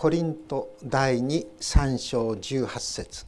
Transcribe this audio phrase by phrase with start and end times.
[0.00, 3.26] コリント第23章18節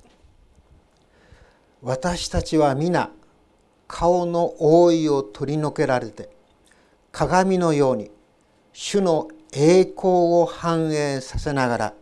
[1.82, 3.10] 私たちは皆
[3.89, 6.30] 顔の覆いを取り除けられて
[7.11, 8.12] 鏡のように
[8.72, 11.95] 主の栄光を反映させながら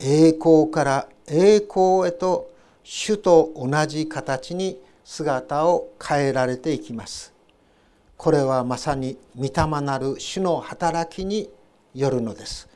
[0.00, 2.50] 栄光から栄光へと
[2.82, 7.32] 主と同じ形に姿を変えられていきます。
[8.16, 11.48] これはまさに御霊なる主の働きに
[11.94, 12.67] よるのです。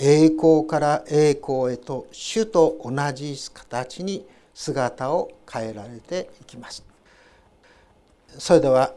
[0.00, 4.24] 栄光から栄光へと主と同じ形に
[4.54, 6.84] 姿を変えられていきます。
[8.38, 8.92] それでは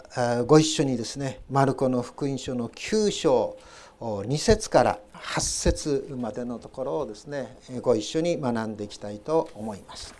[0.46, 3.58] ご一緒にですねマルコの福音書の9章
[4.00, 10.14] 2節から8節までのところをですねご一緒に学んでいきたいと思います。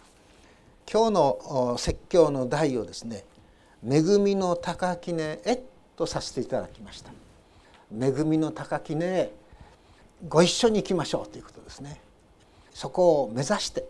[0.92, 3.24] 今日の説教の題をですね
[3.88, 5.62] 「恵みの高きねへ」
[5.96, 7.12] とさせていただきました。
[7.94, 9.32] 恵みの高きね
[10.28, 12.00] ご一緒に行きましょうということですね。
[12.74, 13.86] そこを目指して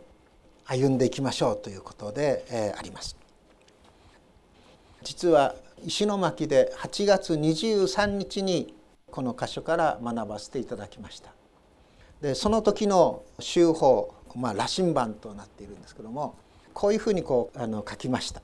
[0.66, 3.18] 歩んでいきましょうということで、えー、あります。
[5.04, 8.74] 実は石巻で8月23日に
[9.10, 11.32] この箇所から学ばせていただきました。
[12.22, 16.36] でその時の修法まあ羅針盤となっているんですけども
[16.74, 18.42] こういうふうにこうあの書きました。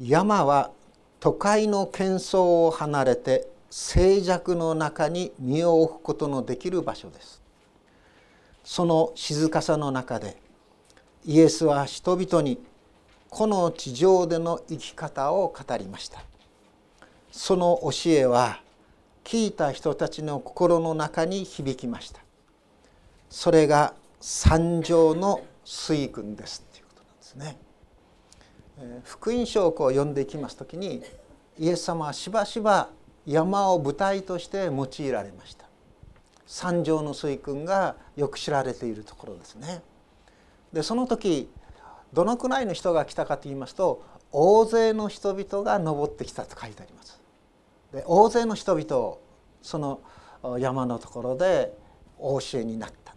[0.00, 0.72] 山は
[1.20, 7.40] 都会の喧騒を離れて静寂の中に身を置くことのできる場所です。
[8.64, 10.36] その静かさの中で
[11.24, 12.60] イエスは人々に
[13.30, 16.22] この地上での生き方を語りました。
[17.30, 18.60] その教えは
[19.22, 22.20] 聞いた人たちの心の中に響きました。
[23.28, 27.56] それが三条の水訓ですということなんですね。
[29.04, 31.02] 福音書をこう読んでいきます時に
[31.58, 32.88] イエス様はしばしば
[33.30, 35.66] 山を舞台として用いられました。
[36.48, 39.82] 三条の水訓がよく知られているところですね。
[40.72, 41.48] でその時
[42.12, 47.20] どのくらいの人が来たかと言いますと大勢の人々が登ってきたと書いてあります。
[47.92, 49.20] で大勢の人々を
[49.62, 50.00] その
[50.58, 51.78] 山のところで
[52.18, 53.14] お教えになった。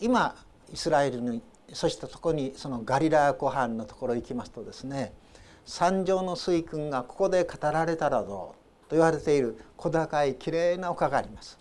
[0.00, 0.34] 今
[0.72, 5.12] イスラエルにそしたとこにそのガリラヤ湖畔のところ行きますとですね
[5.64, 8.57] 三条の水訓がここで語られたらどう
[8.88, 11.58] と言われている小高いきれいな丘があります。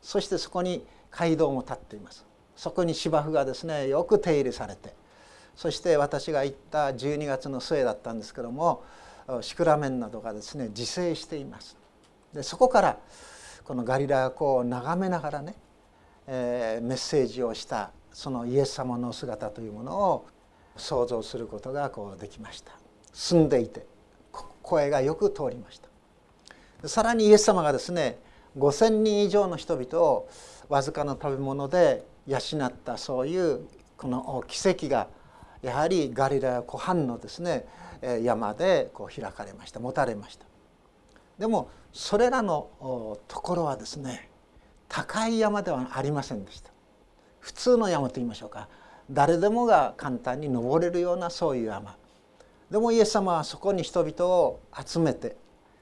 [0.00, 2.24] そしてそこに街道も立っています。
[2.56, 4.94] そこに芝生がですねよく手入れされて
[5.56, 8.84] そして私が行った12月の末だったんですけども
[9.40, 11.76] シクラメンなどがですね自生しています。
[12.32, 12.98] でそこから
[13.64, 15.54] このガリラヤ湖を眺めながらね、
[16.26, 20.26] えー、メッセージをしたそのイエス様の姿というものを
[20.76, 22.72] 想像することがこうできました。
[23.12, 23.86] 住んでいて
[24.62, 25.91] 声がよく通りました。
[26.84, 28.18] さらにイエス様がですね
[28.58, 30.28] 5,000人以上の人々を
[30.68, 33.66] わずかな食べ物で養ったそういう
[33.96, 35.08] この奇跡が
[35.62, 37.66] やはりガリラヤ湖畔のですね
[38.22, 40.44] 山でこう開かれました持たれました。
[41.38, 44.28] でもそれらのところはですね
[44.88, 46.70] 高い山ではありませんでした。
[47.38, 48.68] 普通の山と言いましょうか。
[49.10, 51.96] 誰でもが簡単に登れるようなそういう山。
[52.70, 55.36] でもイエス様はそこに人々を集めて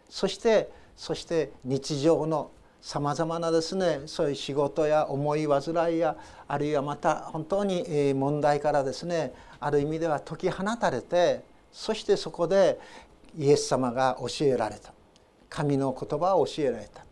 [0.09, 2.51] そしてそして日常の
[2.83, 6.15] さまざまなですねそういう仕事や思い煩いや
[6.47, 12.79] あるいはまた本当に問題からですねある意味では解き放たれてそしてそこで
[13.35, 14.93] イエス様が教えられた。
[15.49, 17.07] 神の言葉を教えられた。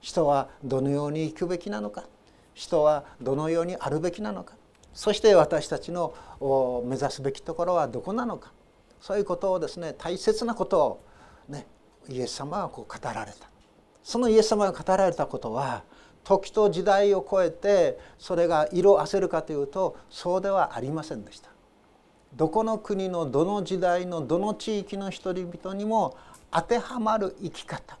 [0.00, 2.04] 人はどのように生くべきなのか。
[2.54, 4.54] 人はどのようにあるべきなのか。
[4.94, 6.14] そして私たちの
[6.86, 8.52] 目指すべきところはどこなのか。
[9.00, 11.04] そういうことをですね大切なことを
[11.48, 11.66] ね
[12.08, 13.48] イエス様はこう語られた。
[14.02, 15.82] そのイエス様が語られたことは
[16.22, 21.50] 時と時代を超えてそれが色あせるかというとそうではありませんでした。
[22.34, 26.16] どこの国のどの時代のどの地域の人々にも
[26.50, 27.98] 当てはまる生き方、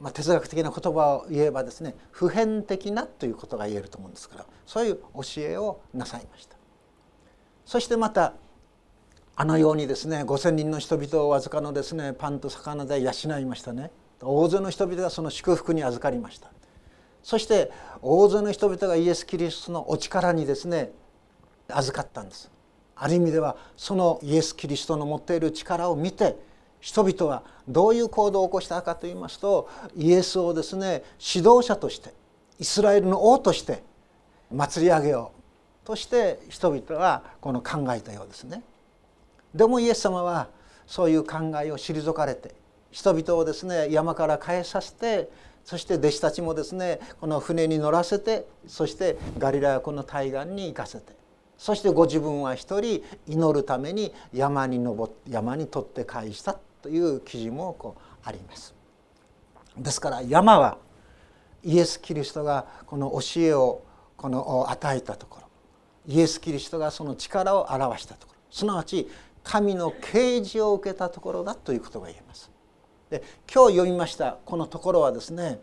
[0.00, 6.56] まあ、哲学的な言葉を言えばですね普遍的なということが言えると思うんですからそういう教えをなさいました。
[7.66, 8.34] そしてまた
[9.36, 13.90] あのようにですね5,000人の人々をわずかのですねパンと魚で養いましたね。
[14.20, 16.50] 大勢の人々がその祝福に預かりました。
[17.22, 20.92] そして大勢の人々がイエス・キリストのお力にですね
[21.68, 22.50] 預かったんです。
[22.94, 26.36] ある意味ではそのイエス・キリストの持っている力を見て
[26.80, 32.14] 人々はどういう行動を起こしたかといいますとイエスをですね指導者として
[32.60, 33.82] イスラエルの王として
[34.52, 35.32] 祭り上げよ
[35.82, 38.62] うとして人々はこの考えたようですね。
[39.54, 40.48] でもイエス様は
[40.86, 42.54] そういう考えを退かれて
[42.90, 45.30] 人々をですね山から帰させて
[45.64, 51.12] そして弟子たちもですねこの船に乗らせてそしてガリラヤ湖の対岸に行かせて
[51.56, 58.74] そしてご自分は一人祈るために山に登って山に取って返したという記事もこうあります。
[59.78, 60.78] ですから山は
[61.62, 63.82] イエス・キリストがこの教えを
[64.16, 65.48] この与えたところ
[66.06, 69.08] イエス・キリストがその力を表したところすなわち
[69.44, 72.50] 神の啓示を受けたところだということが言えます。
[73.10, 75.60] で今日読みましたこのところはですね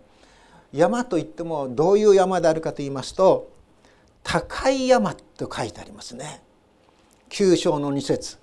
[0.72, 3.52] 山といってもどういう山であるかと言いますと
[4.24, 6.42] 高い山と書いてありますね。
[7.30, 8.38] 9章の2節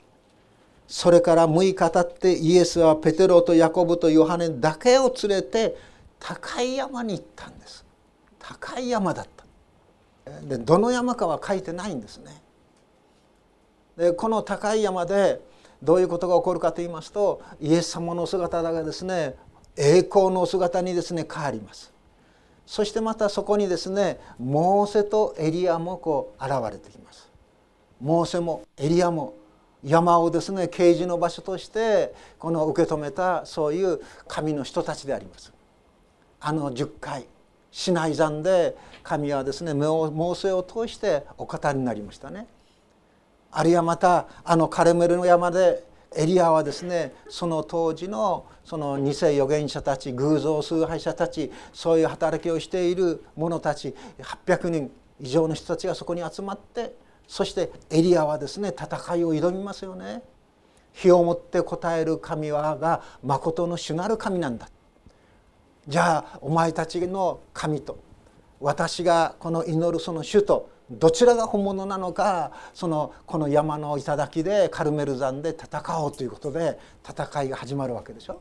[0.88, 5.76] それから6日経ってイエスはペテロとヤコブとヨハネだけを連れて
[6.18, 7.84] 高い山に行ったんです
[8.38, 12.42] 高い山だったでどの山かは書いてないんですね
[13.98, 15.40] でこの高い山で
[15.82, 19.34] どういうことが起こるかと言いますとイエス様の姿がですね
[19.76, 21.92] 栄光の姿にですね変わります。
[22.64, 27.28] そしてまたそこにですねモーセとエリアもこう現れてきます。
[28.00, 29.34] モーセもエリアも
[29.82, 35.52] 山をですね啓示の場所としてこの受け止めたそういう神の人たちであります。
[36.40, 37.26] あの10回
[37.72, 42.46] 市内山で神はですねモーセを通してお方になりましたね。
[43.50, 45.84] あるいはまたあのカレメルの山で
[46.16, 53.94] エリアはですねその当時のその偽預言者たち偶像崇拝者たちそういう働きをしている者たち
[54.46, 54.90] 800人
[55.20, 56.94] 以上の人たちがそこに集まって
[57.26, 60.22] そしてエリアはですね戦いを挑みますよね。
[60.92, 64.68] 火をもって答える神はが誠の主なる神なんだ。
[65.86, 67.98] じゃあお前たちの神と
[68.60, 78.40] 私がこの祈るその主とどちらが本物なのかそのこの山の頂でカルメル山で戦おうということで戦いが始まるわけでしょ。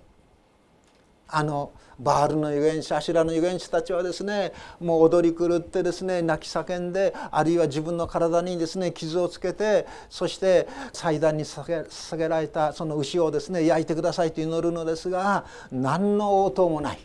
[1.29, 16.99] あのバールの預言者アシュラの預言者たちはですねもう踊り狂ってですね泣き叫んであるいは自分の体にですね傷をつけてそして祭壇に捧げられたその牛をですね焼いてくださいと祈るのですが何の応答もない。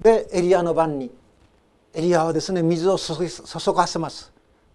[0.00, 1.12] でエリアの番に
[1.94, 3.14] エリアはですね水を注
[3.72, 4.32] がせます。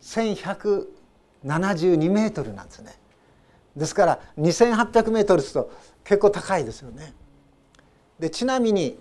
[0.00, 0.18] す。
[0.18, 2.98] 1172メートルなんですね。
[3.76, 5.70] ですから2800メートルですと
[6.02, 7.12] 結構高いですよね。
[8.18, 8.98] でちなみに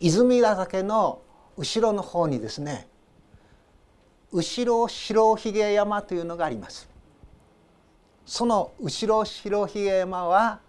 [0.00, 1.20] 泉ヶ岳の
[1.56, 2.88] 後ろの方にですね
[4.32, 6.88] 後ろ白ひげ山というのがあります。
[8.24, 10.60] その後ろ白ひげ山は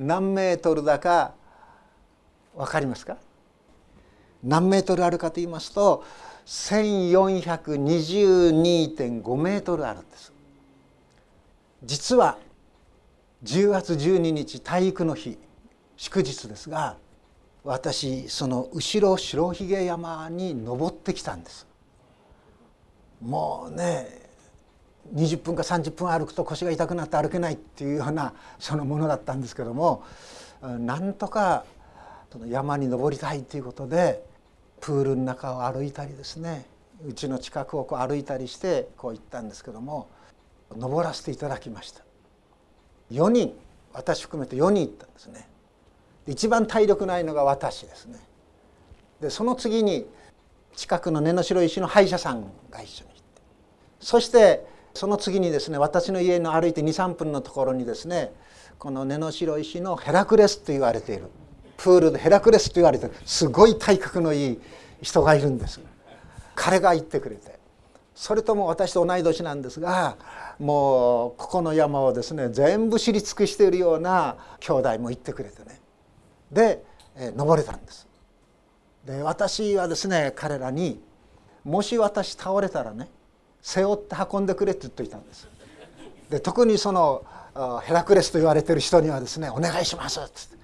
[0.00, 1.34] 何メートルだか
[2.56, 3.18] 分かりますか？
[4.42, 6.02] 何メートルあるかと言いますと
[6.46, 10.32] 1422.5メートルあるんです。
[11.84, 12.38] 実は
[13.44, 15.38] 10月12日体育の日
[15.96, 16.96] 祝日ですが
[17.62, 21.66] 私その後ろ白ひげ山に登ってきたんです。
[23.20, 24.29] もうね
[25.14, 30.04] 20分か30分歩くと腰が痛くなって歩けないっていうようなそのものだったんですけども
[30.62, 31.64] なんとか
[32.46, 34.22] 山に登りたいということで
[34.80, 36.64] プールの中を歩いたりですね
[37.06, 40.08] うちの近くをこう歩いたりしてこう行ったんですけども
[40.76, 42.02] 登らせていただきました。
[43.10, 43.52] 4人
[43.92, 45.48] 私含めて4人行ったんですね。
[46.28, 48.20] 一番体力ないのが私ですね。
[49.20, 50.06] でその次に
[50.76, 53.42] 近くの根の白石の歯医者さんが一緒に行って
[53.98, 58.32] そしてその次にですね私の家の歩いて23分のところにですね
[58.78, 61.24] この根の白石のヘラクレスと言われている。
[61.76, 63.12] プールでヘラクレスと言われてる。
[63.24, 64.60] すごい体格のいい
[65.02, 65.80] 人がいるんです。
[66.54, 67.58] 彼が言ってくれて。
[68.14, 70.18] それとも私と同い年なんですが
[70.58, 75.80] もうここの山をですね全部知り尽くしているような兄弟も言ってくれてね。
[76.52, 76.82] で、
[77.16, 78.08] え登れたんです。
[79.06, 81.02] で私はですね彼らに
[81.64, 83.08] もし私倒れたらね
[83.62, 85.48] 背負って運んでくれって言っといたんです。
[86.30, 87.24] で特にその
[87.82, 90.60] ヘラクレスと言われてる人にはですね「お願いします」っつって。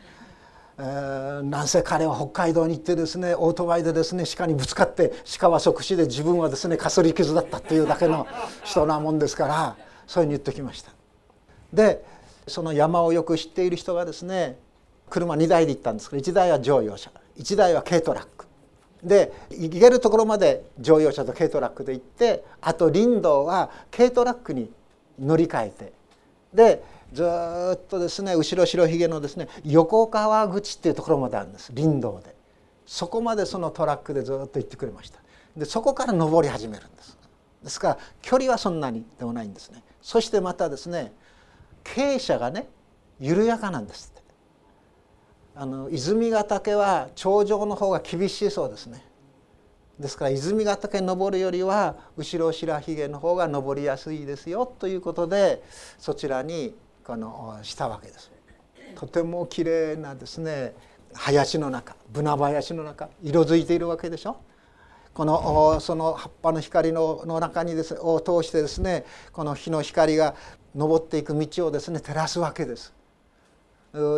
[0.79, 8.27] えー、なんせ彼は北海道に行ってですねオートバイでですね鹿にぶつかって鹿は即死で自分はですねかすり傷だったっていうだけの
[8.63, 9.77] 人なもんですから
[10.07, 10.93] そういうふうに言ってきました。
[11.73, 12.05] で
[12.47, 14.59] その山をよく知っている人がですね
[15.09, 18.46] 車2台で行ったんですけど1台は乗用車1台は軽トラック。
[19.07, 24.71] で行けるところまで乗用車と軽トラックで行ってあと林道は軽トラックに
[25.19, 25.93] 乗り換えて
[26.53, 26.83] で
[27.13, 27.23] ず
[27.75, 32.35] っとですね後ろ白ひげのですね横川口っていうところまであるんです林道で。
[32.87, 35.19] そこまでそのトラックでずっと行ってくれました。
[35.57, 37.19] でそこから登り始めるんです。
[37.65, 39.83] ですから距離はそんなにでもないんですね。
[40.01, 41.13] そしてまたですね
[41.83, 42.69] 傾斜がね
[43.19, 44.13] 緩やかなんです。
[45.59, 49.03] あの泉ヶ岳は頂上の方が厳しいそうですね
[49.99, 55.63] ですから泉ヶ岳登るよりは後ろ白ひげの方が登りやすいですよということで
[55.99, 58.31] そちらにこのしたわけです。
[58.97, 60.75] とても綺麗なですね
[61.15, 64.37] 林の中ブナ林の中色づいているわけでしょ。
[65.15, 70.35] このその葉っぱの光のの中にですを通してですねこの日の光が
[70.75, 72.93] 登っていく道をですね照らすわけです。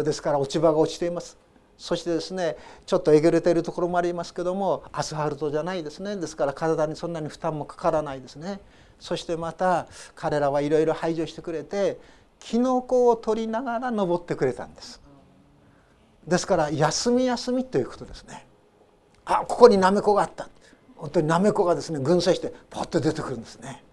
[0.05, 1.39] ですから落ち葉が落ちています。
[1.77, 2.57] そしてですね
[2.87, 6.17] ちょっとえぐれているところもありますけどもアスファルトじゃないですね。
[6.17, 8.61] ですから体にそんなに負担もかからないですね。
[8.99, 12.01] そしてまた彼らはいろいろ排除してくれて
[12.41, 15.01] キノコを取りながら登ってくれたんです。
[16.27, 18.47] ですから休み休みということですね。
[19.25, 20.49] あここになめこがあった。
[20.97, 23.85] 本当になめこがですね群生してポッと出てくるんですね。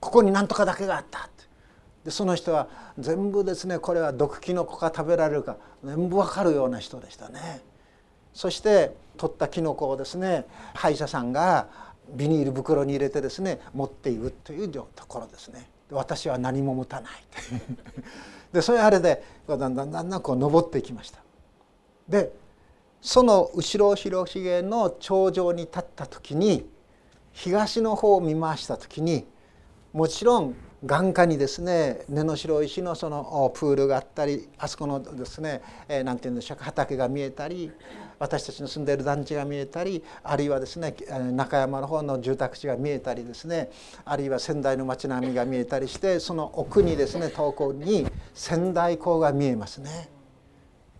[0.00, 1.28] ここになんとかだけがあった。
[2.10, 7.62] その人は全部ですねこれは毒キノコが食べられるか全部わかるような人でしたね。
[8.32, 11.68] そして取ったキノコをですね歯医者さんが
[12.14, 15.68] ビニール袋に入れてですね持っていくというところですね。
[15.90, 17.12] 私は何も持たない
[18.52, 21.20] でそういうあれでだんだんだんだんこう登っていきました。
[22.08, 22.32] で
[23.00, 26.68] その後ろ広ひげの頂上に立った時に
[27.32, 29.26] 東の方を見回した時に
[29.92, 37.70] もちろん眼下にですね根の白石のそのプールがあったりあそこのですね何、えー、て言うんでしょうか畑が見えたり
[38.18, 40.94] 私たちの住んでいる団地が見えたりあるいはですね
[41.32, 43.70] 中山の方の住宅地が見えたりですね
[44.06, 50.08] あるいは仙台の町並みが見えたりしてその奥にですね遠くに仙台港が見えますね。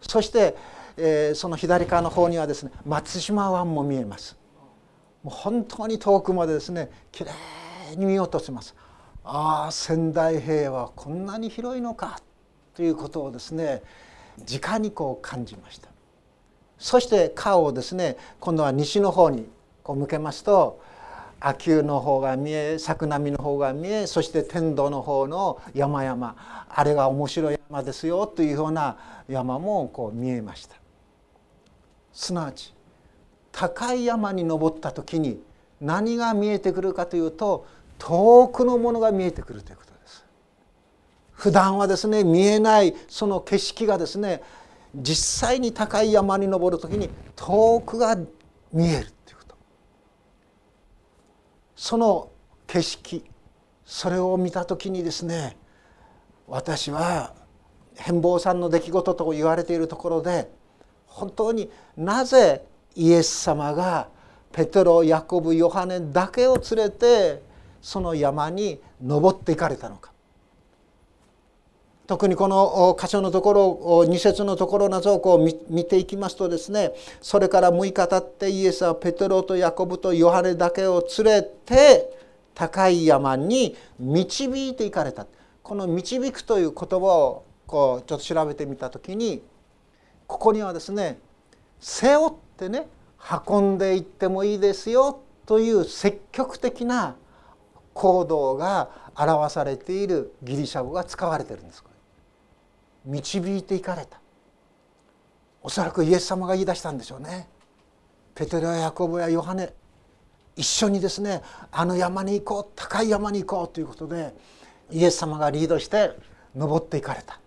[0.03, 0.57] そして、
[0.97, 4.37] えー、その左側の方にはですね松島湾も見えます。
[5.23, 7.31] もう本当に遠くまでですねきれ
[7.95, 8.75] いに見落とせます。
[9.33, 12.21] ああ仙台平はこんなに広いのか
[12.75, 13.81] ということをですね
[14.39, 15.89] 直にこう感じました。
[16.79, 19.49] そして顔をですね今度は西の方に
[19.85, 20.83] こう向けますと
[21.39, 30.75] 秋保の方が見え作並の方が見えそして天童の方の山々あれが面白い山ですよというような山もこう見えました。
[32.13, 32.75] すなわち
[33.53, 35.41] 高い山に登った時に
[35.81, 37.67] 何が見えてくるかというと
[38.01, 40.25] 遠くのものが見えてくるということです。
[41.33, 44.43] 普段はですね見えないその景色がですね
[44.95, 48.17] 実際に高い山に登る時に遠くが
[48.73, 49.55] 見えるということ。
[51.77, 52.31] その
[52.67, 53.25] 景色
[53.85, 55.57] それを見た時にですね
[56.49, 57.35] 私は
[57.97, 60.51] 変貌さんの出来事と言われているところで
[61.07, 62.65] 本当になぜ
[62.95, 64.09] イエス様が
[64.53, 67.50] ペテロヤコブヨハネだけを連れて
[67.83, 70.11] その山に登っていかれたのか。
[72.07, 82.13] 特にこの箇所のところ二節のところなどをこう見ていきますとですねそれから6日経ってイエスはペテロとヤコブとヨハネだけを連れて
[82.53, 85.25] 高い山に導いていかれた。
[85.63, 89.41] この「導く」という言葉をこうちょっと調べてみた時に
[90.27, 91.21] ここにはですね
[91.79, 92.89] 背負ってね
[93.49, 97.15] 運んでいってもいいですよという積極的な
[98.01, 101.85] 行動が表されているギリシャ語が使われてるんです
[103.05, 104.19] 導いていかれた。
[105.63, 107.47] おそらくイエス様が言い出したんでしょうね。
[108.35, 109.75] ペテロやヤコブやヨハネ。
[110.57, 114.35] 一緒にですねあの山に行こう高い山に行こうということで
[114.91, 116.13] イエス様がリードして
[116.55, 117.39] 登っていかれた。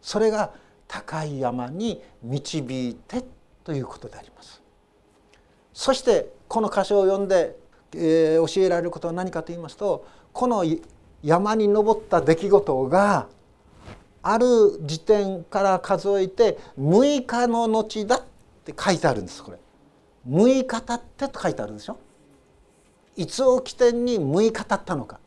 [0.00, 0.54] それが
[0.88, 3.22] 高い山に導いて
[3.62, 4.62] ということであります。
[5.74, 7.56] そしてこの箇所を読んで、
[7.96, 10.64] えー、教えられることは何かと言いますとこの
[11.22, 13.28] 山に登った出来事が
[14.22, 14.46] ある
[14.82, 18.22] 時点から数えて6日の後だっ
[18.64, 19.58] て書いてあるんですこれ。
[20.28, 21.98] 6日経ってと書いてあるでしょ？
[23.16, 25.20] いつを起点に6日経ったのか。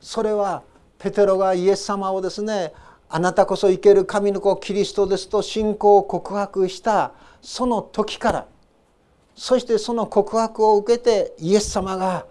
[0.00, 0.62] それは
[0.98, 2.72] ペテロがイエス様をですね
[3.08, 8.46] あなたこそ生ける神の子キリストですと信仰を告白したその時から
[9.34, 12.26] そしてその告白を受けてイエス様が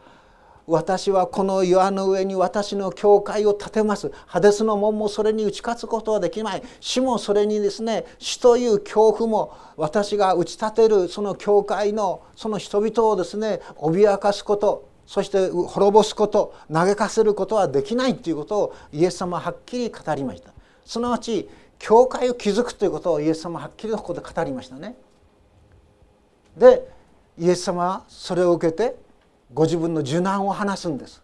[0.66, 4.12] 私はこの岩の上に私の教会を建てます。
[4.26, 6.64] ハデスの門もそれに打ち勝つことはできない。
[6.80, 18.16] 死もそれにですね死という恐怖も私が打ち立てるその教会のその人々をですね脅かすことそして滅ぼすこと嘆かせることはできない。
[18.16, 20.52] ということをイエス様ははっきり語りました。
[20.86, 24.96] すなわち教会を築くということをイエス様ははっきりとここで語りましたね。
[26.58, 26.88] で
[27.38, 28.96] イエス様はそれを受けて
[29.54, 31.22] ご自分の受難を話すんです。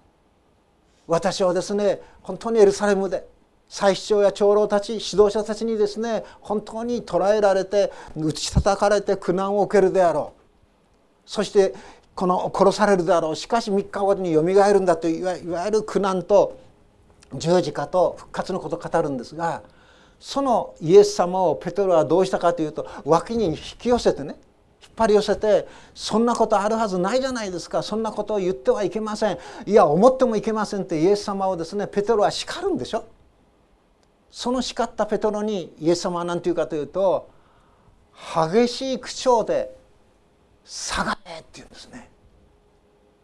[1.07, 3.27] 私はですね本当にエルサレムで
[3.67, 10.41] 祭司長や長老たち指導者たちにですね本当に捕らえられて打ち叩かれて苦難を受けるであろう。
[11.25, 11.73] そして
[12.15, 13.35] この殺されるであろう。
[13.35, 16.59] しかし3日後によみがえるんだといわゆる苦難と
[17.35, 19.61] 十字架と復活のことを語るんですが
[20.19, 24.35] そのイエス様をペトロはどうしたかというと脇に引き寄せてね
[24.99, 29.37] 張り寄せてそんなことあるはずないじゃないですかそんなことを言ってはいけません。
[29.65, 33.05] いや思ってもいけませんってイエス様をですねペテロは叱るんでしょ？
[34.29, 37.29] その叱ったペテロにイエス様は何て言うかというと
[38.53, 39.75] 激しい口調で
[40.65, 42.11] 「下がれ」って言うんですね。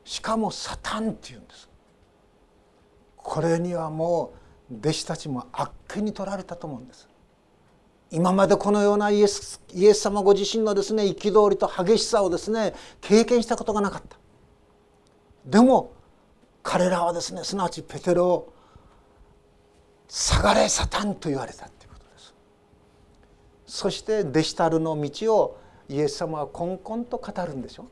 [0.06, 1.70] しかも「サタン」って言うんです。
[3.18, 4.34] これにはも
[4.72, 7.08] う弟子たちもあっけに取られたと思うんです。
[8.12, 14.18] 今までこのようなイエスイエス様ご自身のですね憤りと激しさをですね経験したことがなかった。
[15.46, 15.94] でも
[16.64, 18.54] 彼らはですねすなわちペテロを
[20.08, 22.34] 「下がれサタン」と言われたということです。
[23.66, 25.58] そして弟子たるの道を
[25.90, 27.88] イエス様はこんこんと語るんでしょ。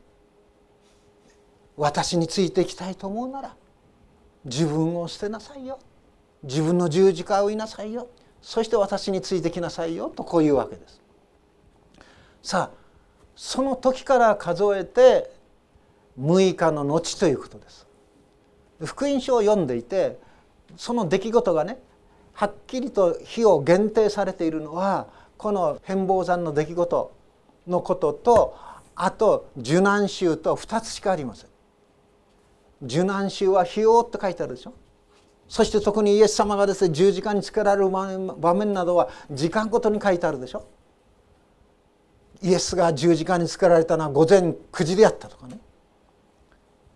[1.76, 3.56] 私についていきたいと思うなら
[4.44, 5.78] 自分を捨てなさいよ。
[6.42, 8.08] 自分の十字架を追いなさいよ。
[8.44, 11.00] そして私についてきなさいよとこういうわけです。
[12.42, 12.76] さあ
[13.34, 15.32] その時から数えて
[16.20, 17.86] 6日の後ということです。
[18.84, 20.18] 福音書を読んでいて
[20.76, 21.78] その出来事がね
[22.34, 25.06] はっきりと日を限定されているのは
[25.38, 27.16] この変貌山の出来事
[27.66, 28.58] のことと
[28.94, 31.50] あと受難週と2つしかありません。
[32.82, 34.74] 受難週は「日を」って書いてあるでしょ。
[35.48, 40.66] そして特にイエス様がですね十字架につけられる場面などは時間ごとに書いてあるでしょ？
[42.42, 45.58] イエスが十字架につけられたのは午前9時であったとかね。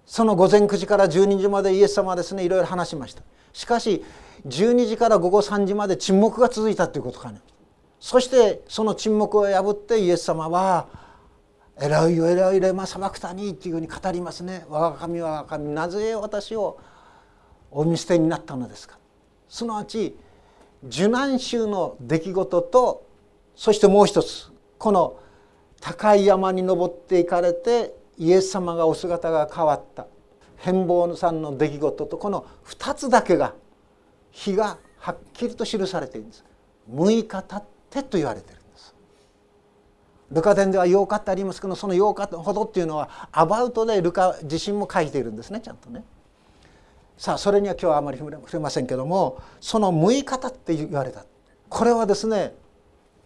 [0.04, 3.22] その午前9時から12時までイエス様はですねいろいろ話しました。
[3.52, 4.04] しかし
[4.46, 7.40] 12時から午後3時まで沈黙が続いたということかね。
[8.00, 10.88] そしてその沈黙を破ってイエス様は
[11.80, 16.78] 「エロイよエロイレマサバクタニ」というふうに語りますね「我が神我が神なぜ私を
[17.70, 18.98] お見捨てになったのですか？
[19.48, 20.16] すなわち
[20.86, 23.06] 受難週の出来事と
[23.56, 25.18] そしてもう一つこの
[25.80, 30.06] 高い山に登っていかれてイエス様がお姿が変わった
[30.56, 33.54] 変貌さんの出来事とこの2つだけが
[34.30, 36.44] 日がはっきりと記されているんです。
[36.92, 38.94] 6日経ってと言われているんです。
[40.30, 46.04] ルカ伝では8日ってありますけどその8日ほどっていうのはアバウトでルカ自身も書いているんですねちゃんとね。
[47.18, 51.26] さあそれには今日はあまり触れませんけどもその6日たって言われた。
[51.68, 52.54] これはですね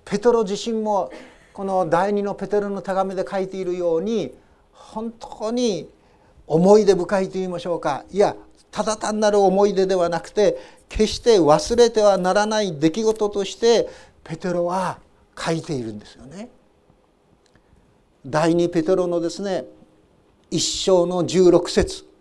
[0.05, 1.12] ペトロ自身も
[1.52, 4.35] この第二のペテロの手紙で書いているように
[4.72, 5.90] 本当に
[6.46, 8.05] 思い出深いと言いましょうか。
[8.11, 8.35] いや
[8.70, 13.90] ただ単なる思い出ではなくて決して忘れてはならない出来事として
[14.24, 15.00] ペテロは
[15.38, 16.48] 書いているんですよね。
[18.24, 19.66] 第二ペテロのですね
[20.50, 22.12] 一章の16節。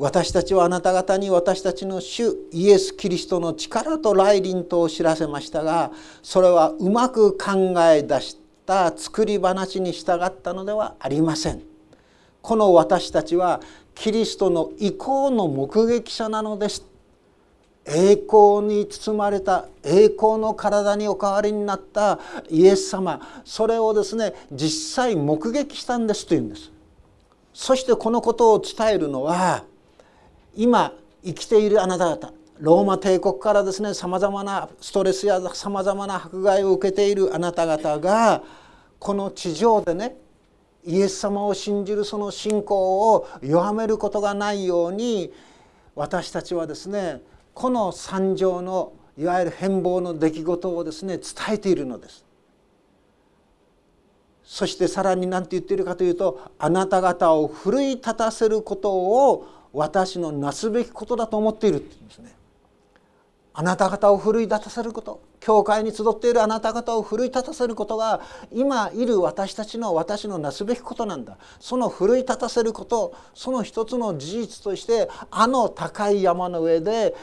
[0.00, 11.60] 私たちはあなた方に私たちの主イエス・キリストの力と来臨とを知らせましたがそれはうまく考え出した作り話に従ったのではありません。
[12.40, 13.60] この私たちは
[13.94, 16.86] キリストの意向の目撃者なのです。
[17.84, 23.20] 栄光に包まれた栄光の体にお変わりになったイエス様。
[23.44, 26.72] それをですね実際目撃したんですというんです。
[27.52, 29.64] そしてこのことを伝えるのは
[30.54, 30.92] 今
[31.24, 38.42] 生きているあなた方ローマ帝国からですねさまざまなストレスやさまざまな迫害を受けているあなた方が
[38.98, 40.16] この地上でね
[40.84, 45.32] イエス様を信じるその信仰を弱めることがないように
[45.94, 47.22] 私たちはですね
[47.54, 52.24] この惨状のいわゆる変貌の出来事をですね伝えているのです。
[54.44, 62.40] そしてさらに何て言っているかというとあなた方を奮い立たせることを私のなすべきことだと思っているって言うんですね。
[63.52, 68.20] あなた方を奮い立たせること教会に集っているあなた方を奮い立たせることが
[68.52, 77.14] 今いる私たちの私のなすべきことなんだその奮い立たせることその一つの事実としてあの高い山の上で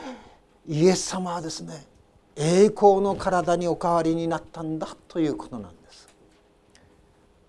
[0.68, 1.86] イエス様はですね
[2.36, 6.08] 栄光の体にお変わりになったんだということなんです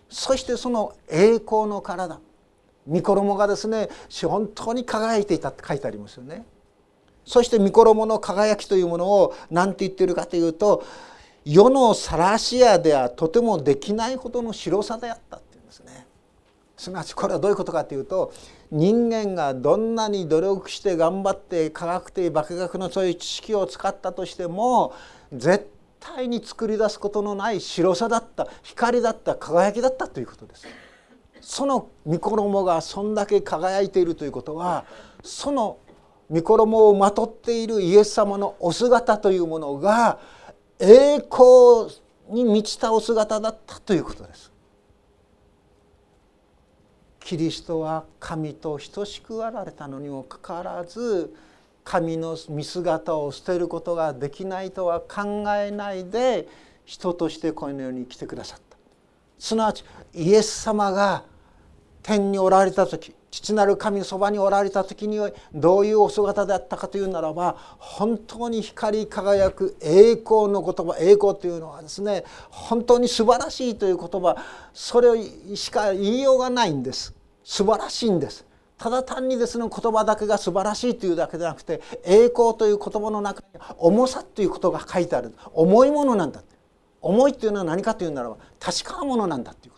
[0.08, 2.20] そしてその栄光の体
[2.88, 3.88] 御衣がですね
[4.24, 6.44] 本当に輝いていたって書いてありますよね
[7.24, 10.85] そして御衣の輝きというものを何て言ってるかというと
[11.44, 16.07] 世の晒し屋ではとてもできないほどの白さであったっていうんですね。
[16.77, 18.33] すなわちこれはどういうことかというと
[18.70, 24.94] 人間がどんなに努力して頑張って科学的化学のそういう知識を使ったとしても
[25.33, 25.70] 絶
[26.01, 30.66] 対に作り出すことのない白さだった光だった輝きだったということです。
[31.48, 34.84] その御衣がそんだけ輝いているということは
[35.24, 35.78] その
[36.30, 40.18] 御衣をまとっているイエス様のお姿というものが
[40.78, 41.88] 栄光
[42.28, 44.52] に満ちたお姿だったということです。
[47.18, 51.34] キリストは神と等しくあられたのにもかかわらず
[51.82, 56.46] 神の見姿を捨てることができないとは考えないで
[56.84, 58.76] 人としてこの世に来てくださった
[59.38, 59.82] すなわち
[60.14, 61.24] イエス様が
[62.09, 65.21] 天におられた時父なる神のそばにおられた時に
[65.53, 74.42] どういうお姿であったかというならば本当に光り輝く栄光の言葉栄光というのはですね本当に素晴らしいという言葉
[74.73, 75.23] それ
[75.55, 77.14] しか言いようがないんです。
[77.44, 78.47] 素晴らしいんです。
[78.79, 85.35] ただ単にですね言葉だけが素晴らしいというだけでなくて栄光という言葉の中に重さということが書いてある。
[85.53, 86.42] 重いものなんだ。
[87.03, 89.77] 重いというのは何かというならば確かなものなんだというこ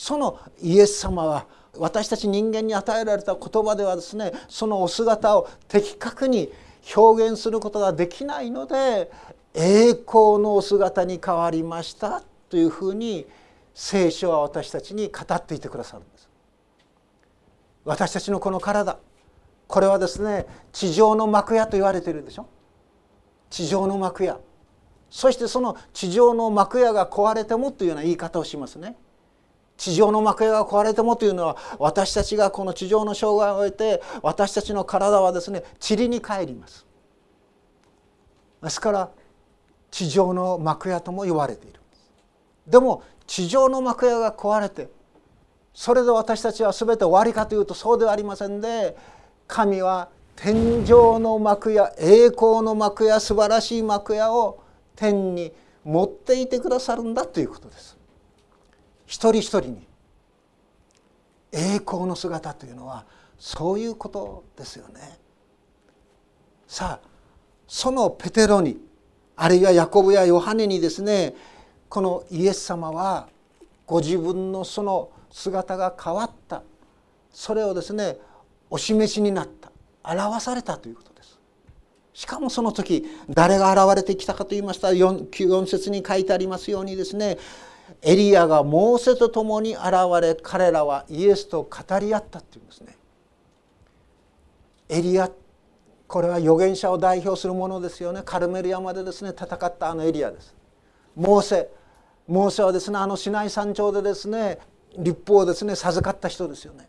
[0.00, 6.50] そのイエス様は私たち人間に与えられた言葉ではですねそのお姿を的確に
[6.96, 9.10] 表現することができないので
[9.52, 13.26] 栄光のお姿に変わりましたというふうに
[13.74, 16.30] 聖書は私たちに語っていてくださるんです。
[17.84, 18.96] 私たちのこの体
[19.68, 22.46] これはですね地上の幕屋と言われているでしょ？
[23.50, 24.38] 地上の幕屋
[25.10, 28.96] そしてその地上の幕屋が壊れてもというような言い方をしますね。
[29.80, 36.84] 地上の幕屋が壊れてもというのは私たちがこの地上の障害を終えて私たちの体はですね塵に帰ります。
[38.62, 39.10] ですから
[39.90, 41.80] 地上の幕屋とも言われている。
[42.66, 44.90] でも地上の幕屋が壊れて
[45.72, 48.94] それで私たちは全て終わりかというとそうではありませんで
[49.48, 54.62] 神は天上の幕屋栄光の幕屋素晴らしい幕屋を
[54.94, 57.99] 天に持っていてくださるんだということです。
[59.10, 59.88] 一人一人に
[61.50, 63.04] 栄光の姿というのは
[63.40, 65.18] そういうことですよね。
[66.68, 67.08] さあ
[67.66, 68.80] そのペテロに
[69.34, 71.34] あるいはヤコブやヨハネにですね
[71.88, 73.28] このイエス様は
[73.84, 76.62] ご自分のその姿が変わった
[77.32, 78.16] それをですね
[78.70, 79.72] お示しになった
[80.04, 81.40] 表されたということです。
[82.14, 87.38] しかもその時誰が現れてきたかと言いましたら 4, 4節に書いてありますようにですね
[88.02, 89.84] エリアがモーセと共に現
[90.20, 92.96] れ彼らはイエスと語り合ったっていうんですね。
[94.88, 95.30] エリア
[96.08, 100.54] これは預言者を代表するものですよねカルメル山でですね戦ったあのエリアです。
[101.14, 101.68] モーセ
[102.26, 104.58] モーセはですねあのシナイ山頂でですね
[104.98, 106.88] 立法をですね授かった人ですよね。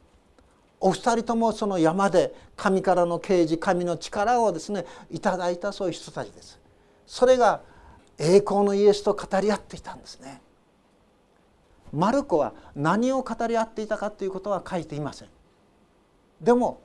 [0.80, 6.60] お二人ともその山で神からの啓示神の力をですねいただいたそういう人たちです。
[7.06, 7.62] それが
[8.18, 10.42] 栄光のイエスと語り合っていたんですね。
[11.94, 15.28] マルコは何を語り合っていたかということは書いていません
[16.42, 16.82] でも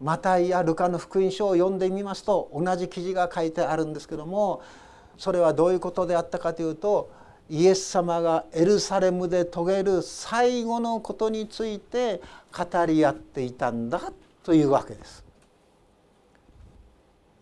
[0.00, 4.62] マタイやルカの福音書を読んでみますと同じ記事が書いてあるんですけども
[5.18, 7.10] それはどういうことであったかというと
[7.50, 12.22] イエス様がエルサレムで遂げる最後のことについて
[12.56, 14.00] 語り合っていたんだ
[14.44, 15.24] というわけです。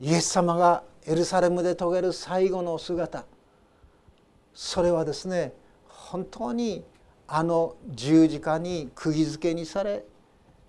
[0.01, 3.25] イエス様がエルサレムで遂げる最後の姿
[4.55, 5.53] それはですね
[5.89, 6.85] 本当に
[7.29, 10.03] あの十字架に釘付けにされ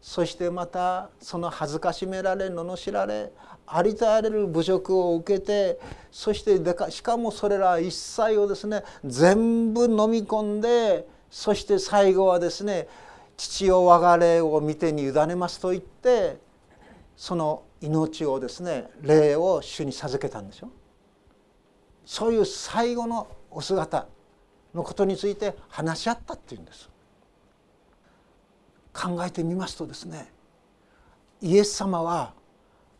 [0.02, 3.32] そしてまたその恥ずかしめられ罵られ
[3.65, 5.80] ありとあらゆる侮辱を受けて
[6.12, 6.60] そして
[6.91, 12.88] しかもそれら一切をですね全部飲み込んでそして最後はですね
[13.38, 16.38] 父を我が霊を見てに委ねますと言って
[17.15, 20.69] その命をですね霊を主に授けたんでしょ。
[22.06, 24.08] そういう最後のお姿。
[24.73, 26.89] のことについて話し合ったっていうんです。
[28.93, 30.32] 考えてみますとですね
[31.41, 32.34] イエス様は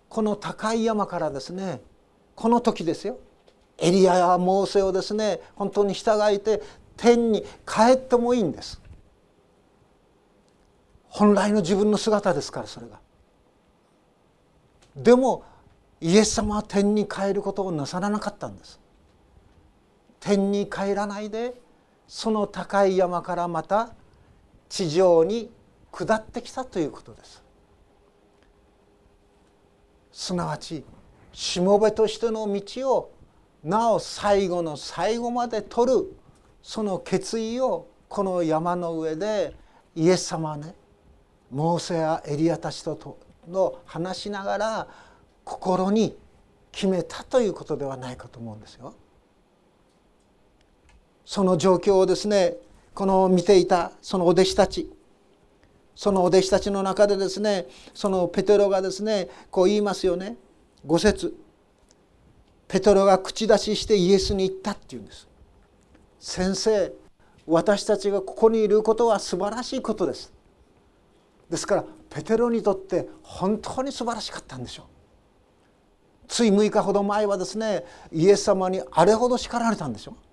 [0.08, 1.82] この高い山からですね
[2.36, 3.18] この時ですよ
[3.78, 6.62] エリアやモーセをですね本当に従えて
[6.96, 8.82] 天に帰ってもいいんです。
[11.08, 13.00] 本来の自分の姿ですからそれが。
[14.96, 15.44] でも
[16.02, 18.80] イエス様は天に帰ることをなさらなかったんです。
[20.20, 21.54] 天に帰らないで
[22.08, 23.94] その高い山からまた
[24.68, 25.52] 地上に
[25.92, 27.44] 下ってきたということです
[30.12, 30.84] すなわち
[31.34, 33.12] しもべとしての道を
[33.64, 36.14] なお最後の最後まで取る
[36.62, 39.56] その決意をこの山の上で
[39.96, 40.76] イエス様はね
[41.52, 44.88] モーセやエリアたちとの話しながら
[45.44, 46.18] 心に
[46.72, 48.94] 決めたということではないかと思うんですよ。
[51.30, 52.56] その状況をですね
[52.96, 54.92] この見ていたそのお弟子たち
[55.94, 60.38] そのお弟子たちの中でですねそのペテロがですねこう言いますよね。
[60.88, 61.36] 五節
[62.68, 65.28] ペテロが口出ししてイエスに言ったっていうんです。
[66.20, 66.92] 先生
[67.46, 70.34] 私たちがここにいることは素晴らしいことです。
[71.48, 74.86] ですからペテロにとって本当に素晴らしかったんでしょう。
[76.28, 80.29] つい6日ほど前はですねイエス様にあれほど叱られたんでしょう。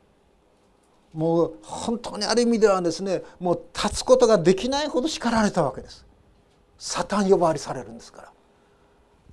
[1.17, 6.05] もう本当にある意味ではですねもう立つことができないほど叱られたわけです。
[6.79, 8.33] サタン呼ばわりされるんですから。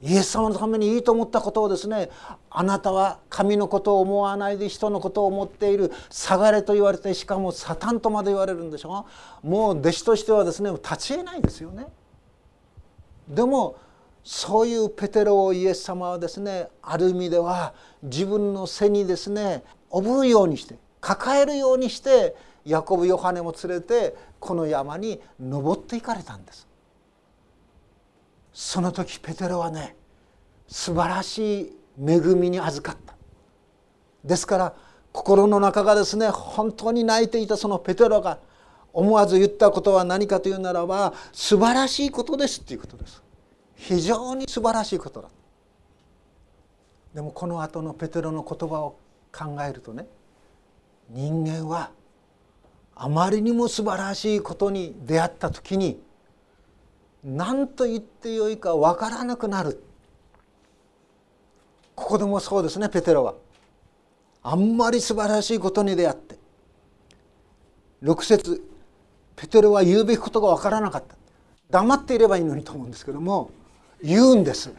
[0.02, 2.10] イエス様のためにいいと思ったことをですね
[2.50, 5.92] あなたは神のことを思わないで人のことを思っている。
[6.10, 9.06] 下がれと言われてしかもサタンとまで言われるんでしょ
[9.42, 11.88] もう弟子としてはですね立ち得ないですよね。
[13.28, 13.76] でも
[14.24, 26.66] そういうペテロをイエス様はですねある意味では自分の背にですねおぶうようにして抱えるようにしてヤコブヨハネも連れてこの山に登っていかれたんです。
[28.54, 29.98] その時ペテロはね
[30.70, 33.16] 素晴らしい恵みに預かった。
[34.24, 34.74] ですから
[35.12, 38.40] 心の中がですね本当に泣いていたそのペテロが
[38.94, 43.22] 思わず言ったことは何かというならば素晴らしいことですっていうことです。
[43.76, 45.28] 非常に素晴らしいことだ
[47.14, 48.98] でもこの後のペテロの言葉を
[49.34, 50.08] 考えるとね
[51.14, 51.92] 人間は
[52.96, 56.02] あまりにも素晴らしいことに出会った時に
[57.24, 59.82] 何と言ってよいか分からなくなる。
[61.96, 63.36] ここでもそうですねペテロは。
[64.42, 66.38] あんまり素晴らしいことに出会って。
[68.02, 68.62] 6節
[69.36, 71.16] ペテロは言うべきことが分からなかった。
[71.70, 73.52] 黙っていればいいのにと思うんですけども
[74.02, 74.72] 言うんです。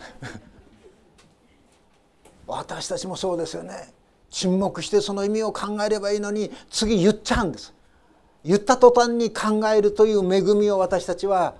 [2.46, 3.94] 私たちもそうですよね。
[4.34, 7.72] 沈黙してその意味を考えればいいのに次言っちゃうんです。
[8.44, 11.54] 言った途端に考えるという恵みを私たちは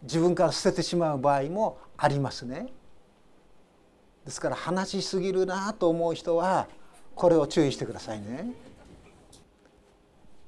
[0.00, 2.68] 自分から捨ててしまう場合もありますね。
[4.24, 6.66] ですから話しすぎるなと思う人は
[7.14, 8.54] これを注意してくださいね。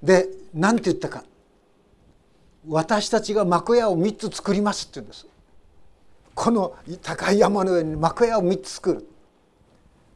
[0.03, 1.25] で何て言ったか。
[2.67, 5.27] 私たちが幕屋を3つ作りますって言うんです。
[6.35, 9.17] この高い山の上に幕屋を3つ作る。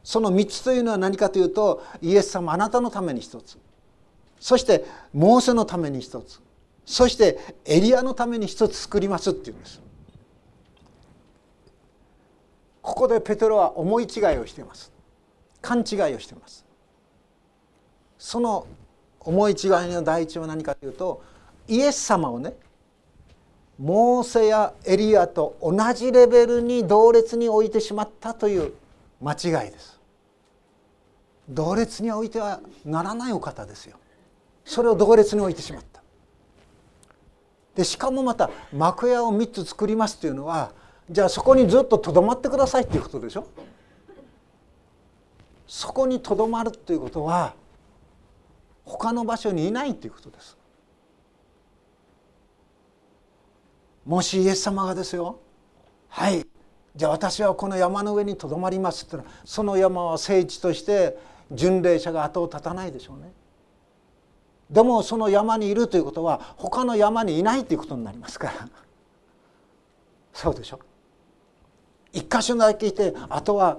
[0.03, 3.57] その3つというのは何かというとイエス様あなたのために1つ。
[4.39, 6.41] そしてモーセのために1つ。
[6.85, 9.81] そしてエリアのために1つ作りますっていうんです。
[12.81, 14.91] ここでペテロは思い違いをしています。
[15.61, 16.65] 勘違いをしています。
[18.19, 18.67] その
[19.21, 21.21] 思い違いの第一は何かというと
[21.69, 22.53] イエス様をね
[23.79, 28.73] モーセやエリアと同じレベルに同列に置いてしまったという
[29.21, 29.92] 間違いです。
[31.49, 33.97] 同列に置いてはならないお方ですよ。
[34.65, 36.01] それを同列に置いてしまった。
[37.75, 40.71] でしかもまた幕屋を3つ作りますというのは
[41.09, 43.47] じゃあそこにずっととどまってくださいっていうことでしょ？
[45.67, 47.55] そこにとどまるということは
[48.85, 50.55] 他の場所にいないということです。
[54.05, 55.39] もしイエス様がですよ
[56.09, 56.45] はい
[56.95, 61.17] じゃあ私はこの山の上にとどまりますって言ったらその山は聖地として
[61.53, 63.31] 巡礼者が後を絶たないでしょうね。
[64.69, 68.69] でもその山にいるということは他の山にいないということになりますから。
[70.33, 70.79] そうでしょ。
[72.11, 73.77] 一箇所だけいてあとは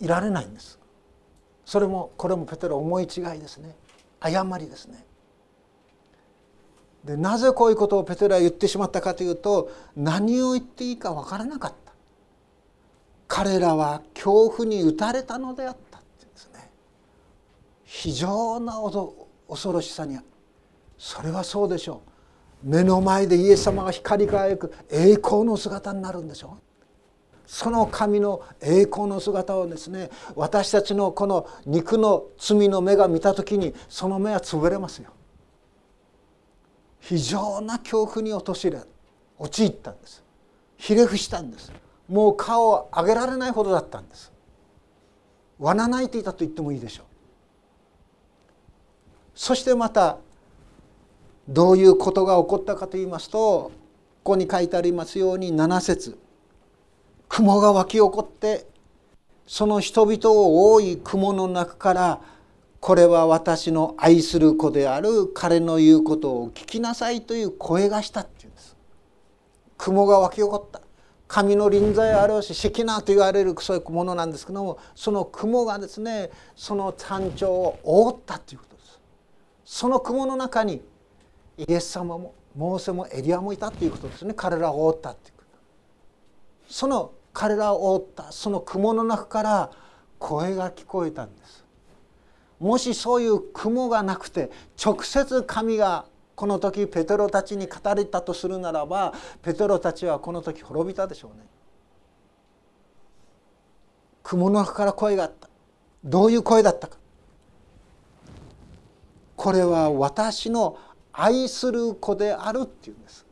[0.00, 0.78] いられないんです。
[1.64, 3.74] それもこれもペテロ思い違いですね。
[4.20, 5.04] 誤りですね。
[7.04, 11.92] でなぜこういうことをペテロは言ってしまったかというと何を言っていいか分からなかった。
[13.28, 15.85] 彼らは恐怖に打たれたのであった。
[17.86, 20.18] 非常な恐ろしさに
[20.98, 22.02] それはそうでしょ
[22.64, 22.68] う。
[22.68, 26.62] 目の前でイエス様が光り輝く栄光の姿になるんでしょう。
[27.46, 35.12] その神の栄光の姿をですね私たちのこの肉の罪の目が見た時にその目は潰れますよ。
[36.98, 38.80] 非常な恐怖に陥れ
[39.38, 40.24] 陥ったんです。
[40.76, 41.72] ひれ伏したんです。
[42.08, 44.32] もう顔を上げられないほどだったんです。
[45.60, 47.06] わな泣いていたと言ってもいいでしょう。
[49.36, 50.16] そしてまた
[51.46, 53.70] どういうことが起こったかと言いますと
[54.24, 56.18] ここに書いてありますように7節。
[57.28, 58.66] 雲が湧き起こって
[59.46, 62.20] その人々を多い雲の中から
[62.80, 68.76] これは私の愛する子である彼の言うことを聞きなさいという声がしたっていうんです。
[69.76, 70.80] 雲が湧き起こった。
[71.28, 78.75] 神の臨在を表しシキナと言われるそういうものなんですけどもその雲がですねその山頂を覆ったということ。
[79.66, 80.80] その雲の中に
[81.58, 84.32] イエス様もモーセもエリアもいたということですね。
[84.32, 85.36] 彼らを覆ったっていう
[86.68, 89.70] その彼らを覆ったその雲の中から
[90.18, 91.64] 声が聞こえたんです。
[92.60, 94.50] もしそういう雲がなくて
[94.82, 101.44] 直接神がこの時ペテロたちに語れたとするならばペテロたちはこの時滅びたでしょうね。
[104.22, 105.48] 雲の中から声があった。
[106.04, 106.98] どういう声だったか。
[109.36, 110.78] これは私の
[111.12, 113.26] 愛する子であるっていうんです。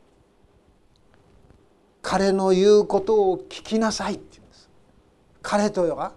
[2.01, 4.69] 彼の言うことを聞きなさいって言うんです。
[5.41, 6.13] 彼とは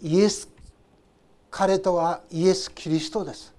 [0.00, 0.50] イエス
[1.50, 3.54] 彼とはイエス・キリストです。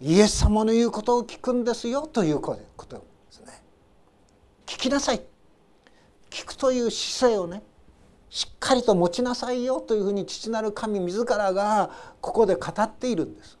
[0.00, 2.56] イエス様の言うことを聞くんですよというこ
[2.88, 3.62] とですね。
[4.64, 5.22] 聞きなさい。
[6.30, 7.62] 聞くという姿勢をね
[8.30, 13.58] しっかりと持ちなさいよというふうに父なる神自らがここで語っているんです。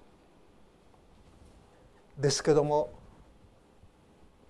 [2.20, 2.92] ですけども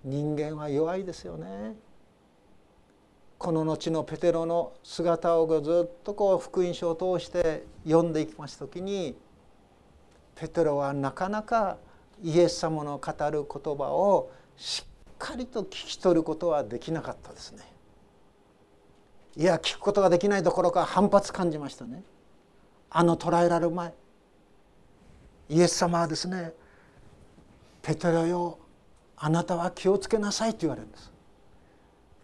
[0.05, 1.77] 人間は弱いですよね
[3.39, 9.17] この後のペテロの姿をずっとこう福音書を通して読んでいきます時に
[10.35, 11.79] ペテロはなかなか
[12.23, 17.63] イエス様の語る言葉をしっかりと聞き取ることはできなかったですね。
[19.37, 22.03] いや聞くことができないどころか反発感じましたね。
[22.91, 23.95] あの捕らえられる前
[25.49, 26.53] イエス様はですね
[27.83, 28.59] 「ペテロよ
[29.17, 31.11] あなたは気をつけなさい」と言われるんです。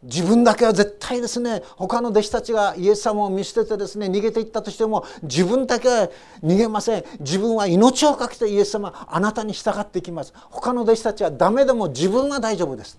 [0.03, 6.11] 自分だけは絶対ですね他の弟子たちがイエス様を見捨ててですね逃げていったとしても自分だけは
[6.45, 7.05] 逃げません。
[7.19, 10.33] 自分は命を懸けてイエス様あなたに従っていきます。
[10.51, 12.99] 他の弟子たちはダメでも自分は大丈夫です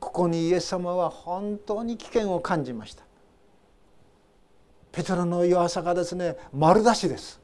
[0.00, 3.04] ここにイエス様は本当に危険を感じました。
[4.92, 7.40] ペテロの弱さがですね丸出しです。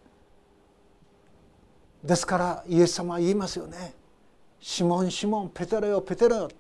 [2.07, 3.95] ですからイエス様は言いますよね
[4.61, 6.55] 「シモンシモンペテロよペテロよ」って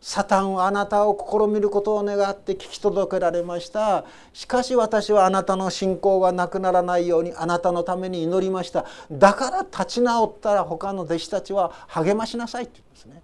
[0.00, 4.04] サタンはあなたを試みることを願って聞き届けられました。
[4.32, 8.84] しかし私はあなたの信仰がなくならないようにあなたのために祈りました。
[9.12, 13.22] だから立ち直ったら他の弟子たちは励ましなさいって言うんですね。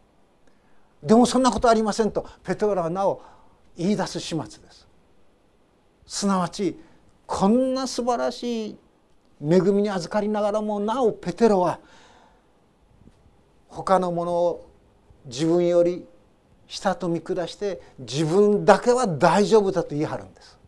[1.02, 3.22] でもそんなことありませんとペトロはなお
[3.76, 4.86] 言い出す始末です。
[6.06, 6.78] すなわち
[7.26, 8.76] こんな素晴らしい
[9.42, 11.78] 恵みに預かりながらもなおペテロは
[13.68, 14.70] 他のものを
[15.26, 16.06] 自分より
[16.66, 20.58] 下と見下して自分だけは大丈夫だと言い張るんです。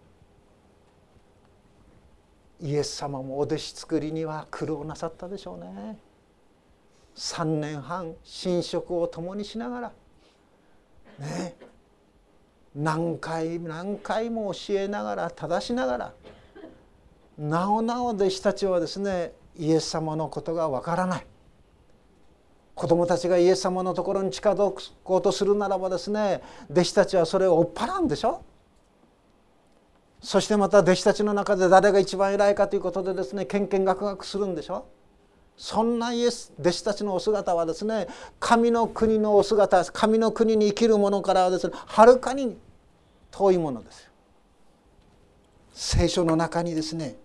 [2.62, 5.98] イエス様もお弟子作りには苦労なさったでしょうね。
[7.16, 8.14] 3年半
[8.46, 9.92] 寝食を共にしながら
[11.18, 11.56] ね
[12.74, 16.12] 何回何回も教えながら正しながら
[17.38, 21.26] なおなお弟子たちはですねイエス様のことがわからない。
[22.74, 28.42] 子供たちがイエス様のところに近づこうとするならばですね弟子たちはそれを追っ払うんでしょ。
[30.22, 34.86] そしてまた弟子たちの中で誰が一番偉いかということでですねけんけんがくがくするんでしょ。
[35.56, 38.08] そんなイエス弟子たちのお姿はですね
[38.38, 42.56] 神の国のお姿神の国に生きる者からはですねはるかに
[43.30, 44.09] 遠いものです。
[45.82, 47.16] 聖書の中にですね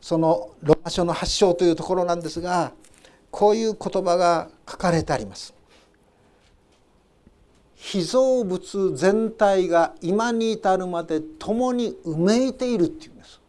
[0.00, 2.72] そのロマ書の発祥というところなんですが
[3.30, 5.54] こういう言葉が書かれてあります。
[7.76, 13.40] 被造物全体が今に至るまで共にうめいているっていうんです。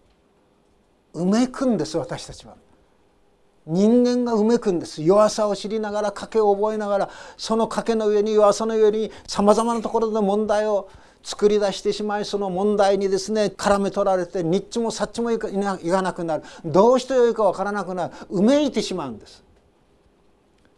[1.16, 2.56] うめくんです私たちは。
[3.66, 10.90] 人間がうめくんです弱さを知りながら賭けを覚えながらその賭けの上に弱さの上にさまざまなところで問題を
[11.24, 15.50] 作り出してしまいその問題にですね絡め取られてニッチもサッチもいか
[16.02, 19.44] なくなるどうしてよいか分からなくなるうめいてしまうんです。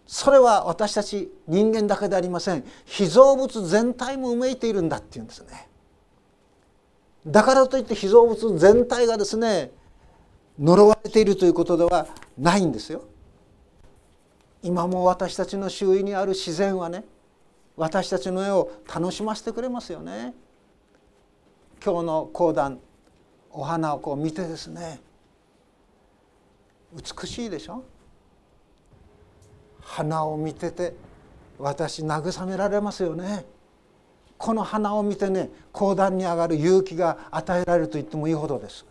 [0.08, 5.70] それは私たち人間だけでありません被造物全体もうめいているんだっていうんですね。
[7.26, 9.72] だからといって被造物全体がですね
[10.60, 13.04] 呪われているということではないんですよ。
[14.64, 17.04] 今も私たちの周囲にある自然はね
[17.82, 20.36] 私たちの絵を楽しませてくれますよね。
[21.84, 22.78] 今日の講談
[23.50, 25.02] お花をこう見てですね。
[26.94, 27.84] 美しいでしょ？
[29.82, 30.94] 花を見てて
[31.58, 33.46] 私慰められますよね。
[34.38, 38.86] この花を見てね講談に上がる勇気が与えられると言ってもいいほどです。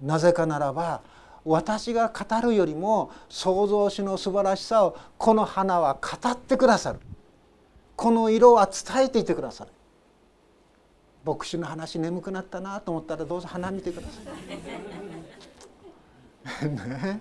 [0.00, 1.00] なぜかならば
[1.44, 6.98] 私が語るよりも創造主の素晴らしさをこの花は語ってくださる。
[8.02, 9.70] この色は伝えていてくださる
[11.24, 14.18] 牧師の話眠くなったなと思ったらどうぞ花見てくださ
[16.60, 16.66] い。
[16.68, 17.20] ね。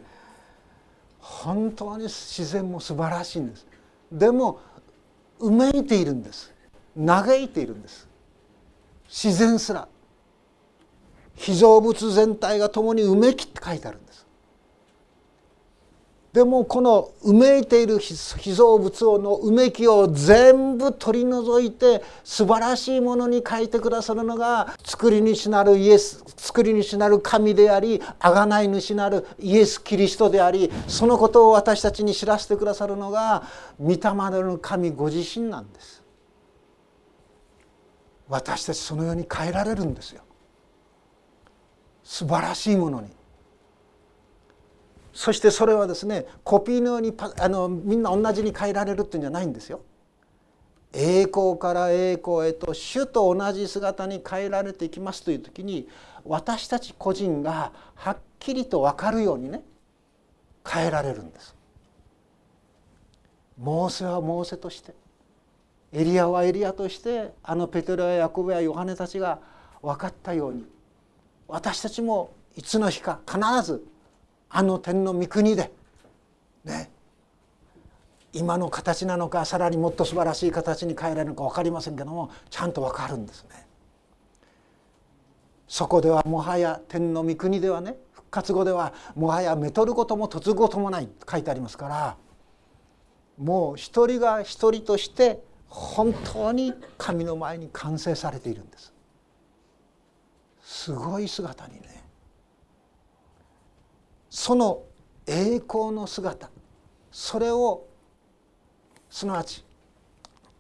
[1.20, 3.68] 本当に自然も素晴らしいんです。
[4.12, 4.60] でも
[5.38, 6.52] うめいているんです。
[6.98, 8.08] 嘆いているんです。
[9.08, 9.88] 自然すら。
[11.36, 14.26] 被造物全体が共にうめきって書いてあるんです。
[16.34, 33.44] でもこのうめいている被造物をのうめきを全部取り除いて素晴らしいものに書いてくださるのが作り主なるイエス作り主なる神であり贖い主なるイエス・キリストでありそのことを私たちに知らせてくださるのが
[33.78, 36.02] 御霊なる神ご自身なんです。
[38.30, 40.22] 私たちそのように変えられるんですよ。
[42.06, 43.10] 素晴らしいものに
[45.22, 49.82] そしてそれはですねコピーのようにあのみんな同じに変えられるっていうんじゃないんですよ。
[50.94, 55.88] 栄光から栄光へと主と同じ姿に変えられていきますという時に
[56.26, 59.62] 私たち個人がはっきりと分かるようにね
[60.68, 61.56] 変えられるんです。
[63.60, 64.96] モーセはモーセとして
[65.94, 69.38] エリアはエリアとしてあのペテロやヤコブやヨハネたちが
[69.84, 70.66] 分かったように
[71.48, 73.86] 私たちもいつの日か必ず
[74.52, 75.72] あの天の御国で
[76.64, 76.92] ね
[78.34, 83.68] 今の形なのかさらにもっと素晴らしい形に変えられるのか分かりませんけどもちゃんと分かるんですね。
[85.68, 92.18] そこではもはや天の御国ではね復活後ではもはやめとることも嫁ぐこともない書いてありますから
[93.38, 98.94] もう一人が一人として本当に神の前に完成されているんです。
[100.62, 102.01] すごい姿にね
[104.32, 104.84] その
[105.28, 106.50] 栄光の姿
[107.12, 107.86] それを
[109.10, 109.64] すなわち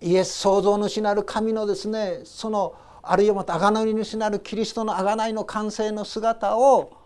[0.01, 6.97] イエス創造主なる神のですねそのあるいはまた贖い主なるキリストの贖いの完成の姿を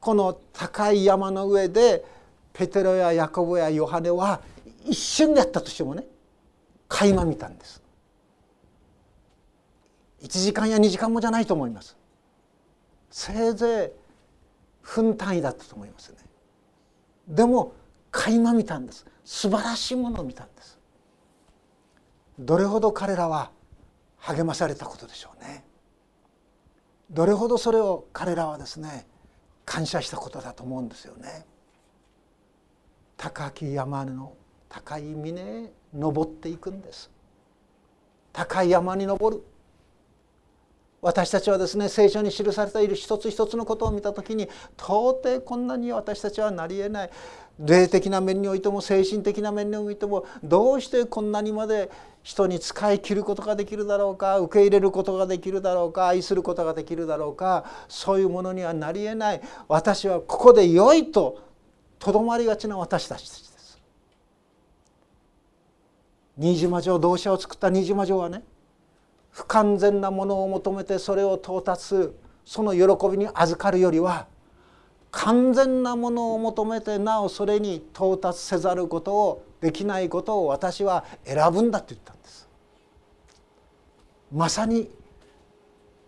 [0.00, 2.04] この高い山の上で
[2.52, 4.40] ペテロやヤコブやヨハネは
[4.84, 6.04] 一瞬でやったとしてもね
[6.88, 7.82] 垣間見たんです。
[10.22, 11.96] 1時間や2時間もじゃないと思います。
[13.10, 14.03] せいぜい
[14.84, 16.18] 分単位だったと思いますね。
[17.26, 17.72] でも
[18.10, 19.06] 垣間見たんです。
[19.24, 20.78] 素晴らしいものを見たんです。
[22.38, 23.50] どれほど彼らは
[24.18, 25.64] 励まされたことでしょうね。
[27.10, 29.06] どれほどそれを彼らはですね
[29.64, 31.46] 感謝したことだと思うんですよね。
[33.16, 34.34] 高き山の
[34.68, 37.10] 高い峰へ登っていくんです。
[38.32, 39.44] 高い山に登る。
[41.04, 44.44] 私たちはですね聖書に記されている一つ一つのことを見た時に
[44.78, 47.10] 到底こんなに私たちはなりえない
[47.58, 51.90] 霊的な面においても精神的な面においてもどうしてこんなにまで
[52.22, 61.42] 人に使い切ることができるだろうか受け入れることができるだろうか愛することができるだろうかそういうものにはなりえない私はここで良いと
[61.98, 63.78] とどまりがちな私たちです。
[66.38, 68.42] 新島城同社を作った新島城はね
[69.34, 72.14] 不完全なものを求めてそれを到達する
[72.44, 74.28] その喜びに預かるよりは
[75.10, 82.48] 完全なものを求めてなおそれに到達せざることをできないことを私は選ぶんだと言ったんです。
[84.32, 84.88] まさに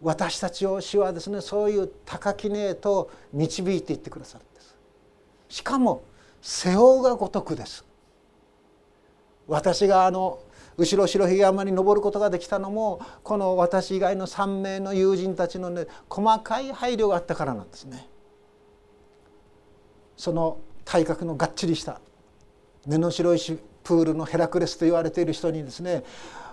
[0.03, 4.77] 私たちを主はですねそういう高き根へと導いていってくださるんです。
[5.49, 6.03] しかも
[6.43, 7.85] 背負うがごとくです。
[9.49, 10.41] 私があの
[10.79, 18.09] 後ろ白ひげ山に登ることができたのもこの私以外の3名の友人たちのね細かい配慮があったからなんですね。
[20.17, 22.01] その体格のがっちりした
[22.87, 23.39] 根の白い
[23.85, 26.05] プールのヘラクレスと言われている人にですね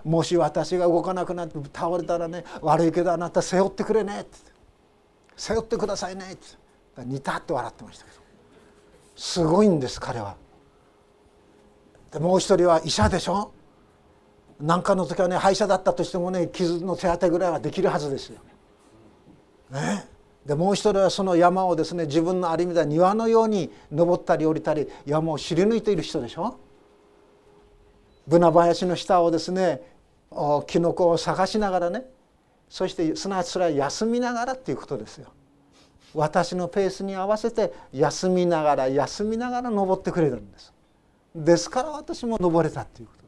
[0.04, 4.38] もし私が動かなくなって倒れたらね悪いけどあなた背負ってくれねって
[5.38, 6.46] 背負ってくださいねって
[7.06, 8.18] ニタッと笑ってましたけど
[9.16, 10.36] すごいんです彼は。
[12.12, 13.52] でもう一人は医者でしょ？
[14.60, 18.40] 何かの時はね歯医者だったとしてもね傷の手当てぐらいはできるはずですよ。
[19.72, 20.06] ね、
[20.46, 26.58] でもう一人はその山をですね自分のある意味では庭のように登ったり降りたり山を知り抜いている人でしょ。
[28.28, 29.82] ブナ林の下をですね
[30.68, 32.06] キノコを探しながらね
[32.70, 35.28] そしてすなわちそれは休みながらっていうことですよ。
[36.14, 40.72] 私のペースに合わせて休みながら休みながら登ってくれるんです。
[41.36, 43.23] ですから私も登れたということ。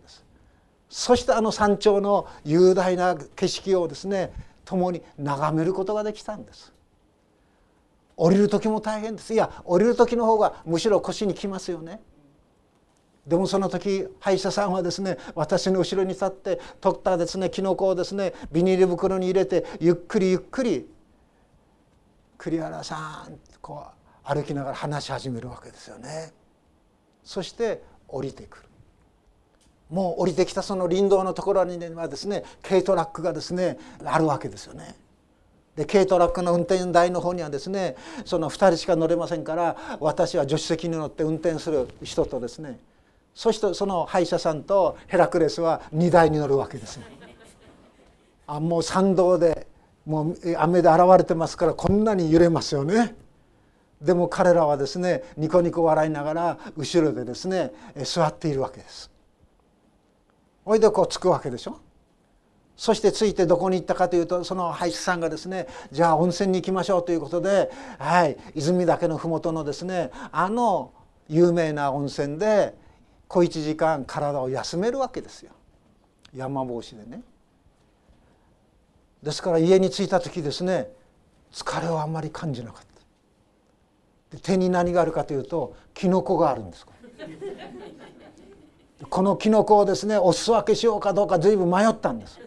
[0.89, 4.31] そしてあの山頂の雄大な景色をですね
[4.63, 6.73] 共に眺めることができたんです。
[8.17, 11.99] 降りる時も大変ですいや降りる時の方がむしろ腰にきますよね。
[13.27, 20.87] でもその時歯医者さんはですね私の後ろに立って取ったですねキノコをですねビニール袋に入れてゆっくりゆっくり
[22.37, 26.31] 栗原さんこう歩きながら話し始めるわけですよね。
[27.23, 28.64] そして降りてくる。
[29.89, 34.95] もう降りてきたその林道のところにはですね軽トラックがですねあるわけですよね。
[35.75, 42.79] で軽トラックの運転台の方にはですねその2人しか乗れませんから私は助手席に乗って運転する人とですね
[43.33, 47.03] そしてその歯医者さんとヘラクレスは荷台に乗るわけですよ。
[48.47, 49.67] あもう参道で
[50.05, 53.15] もう雨で現れてますからこんなに揺れますよね。
[54.01, 57.73] でも彼らはですねニコニコ笑いながら後ろでですね
[58.03, 59.14] 座っているわけです。
[60.65, 61.79] おいでこうつくわけでしょ？
[62.75, 70.91] そしてついてどこに行ったかというとその歯医者さんがですねじゃあ温泉に行きましょうということで、はい、泉岳の麓のですねあの
[71.29, 72.75] 有名な温泉で
[73.27, 75.53] 小一時間体を休めるわけですよ
[76.33, 77.21] 山帽子でね。
[79.23, 80.89] ですから家に着いた時ですね
[81.51, 82.83] 疲れをあんまり感じなかっ
[84.31, 86.85] た手に何があるかというとキノコがあるんです
[89.09, 92.39] このキノコをですねお裾分けしようかどうか随分迷ったんです。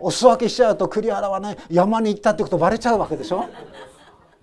[0.00, 3.46] お裾分けしちゃうと栗原はね山に行ったってことバレちゃうわけでしょ。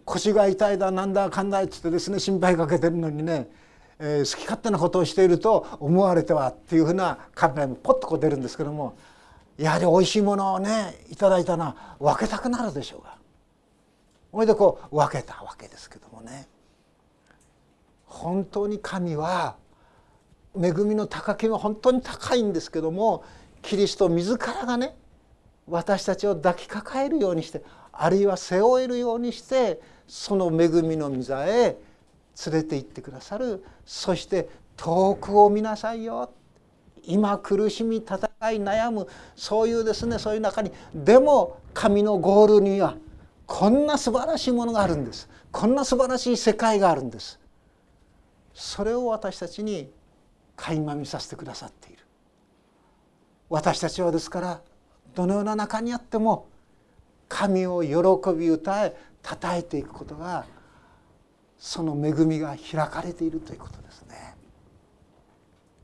[0.05, 3.49] 腰が痛いだなんだかんだいっつってですね心配かけてるのにね
[3.99, 8.97] えー、好き勝手なことをしていると思われてはっていうふうな考えもポッとこう出るんですけども
[9.57, 13.15] やはりおいしいものをねいただいたのは分けたくなるでしょうが。
[14.33, 16.47] それでこう分けたわけですけどもね。
[18.05, 19.55] 本当に神は
[20.61, 23.23] 恵みの高きは本当に高いんですけども
[23.61, 24.95] キリスト自らがね
[25.67, 31.77] 私たちを抱きかかえるようにしてあるいは背負えるようにしてその恵みの御座へ
[32.45, 33.63] 連れて行ってくださる。
[33.85, 36.29] そして遠くを見なさいよ。
[37.03, 38.17] 今苦しみ戦
[38.51, 39.07] い悩む。
[39.35, 42.95] そういうですねそういう中にでも神のゴールには
[43.47, 45.29] こんな素晴らしいものがあるんです。
[45.51, 47.39] こんな素晴らしい世界があるんです。
[48.53, 49.89] それを私たちに
[50.55, 52.03] 垣間見させてくださっている。
[53.49, 54.61] 私たちはですから
[55.13, 56.47] どのような中にあっても
[57.27, 60.45] 神を喜び歌え称えていくことが
[61.57, 64.35] その恵みが開かれているということですね。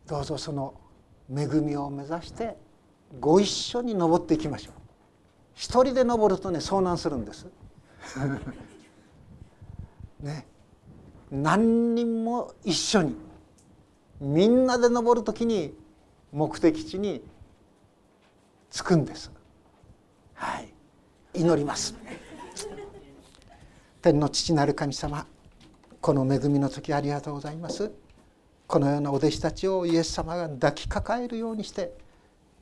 [0.07, 0.73] どうぞその
[1.33, 2.57] 恵みを目指して
[3.19, 4.73] ご一緒に登っていきましょう。
[5.55, 7.47] 一人で登るとね遭難するんです。
[10.19, 10.45] ね。
[11.31, 13.15] 何人も一緒に
[14.21, 15.73] みんなで登る時に
[16.31, 17.23] 目的地に
[18.69, 19.31] 着くんです。
[20.35, 20.71] はい。
[21.33, 21.95] 祈ります。
[24.01, 25.25] 天の父なる神様
[26.01, 27.91] この恵みの時ありがとうございます。
[28.67, 31.91] このようなお弟子たちをイエス様が抱きかかえるようにして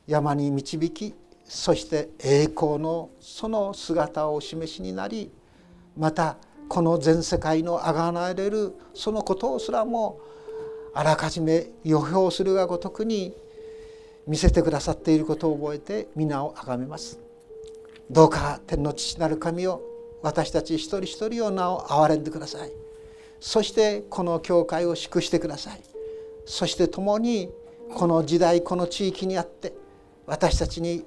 [0.08, 5.32] 山に導きそして栄光のその姿をお示しになり
[5.98, 6.38] また
[6.68, 10.20] この全世界のあがなれるそのことをすらも
[10.94, 13.34] あらかじめ予表するがごとくに
[14.28, 17.20] 見せてくださっていることを覚えて皆を崇めます。
[18.10, 19.82] どうか天の父なる神を
[20.22, 22.72] 私たち一人一人を名を憐れんでください。
[23.40, 25.82] そしてこの教会を祝してください。
[26.46, 27.52] そして共に
[27.94, 29.74] この時代この地域にあって
[30.26, 31.06] 私たちに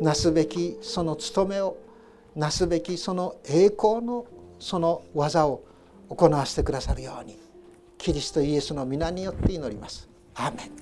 [0.00, 1.76] なすべきその務めを
[2.34, 4.26] なすべきその栄光の
[4.58, 5.62] その技を
[6.08, 7.49] 行わせてくださるように。
[8.00, 10.08] キリストイエスの皆によって祈ります。
[10.34, 10.79] アーメン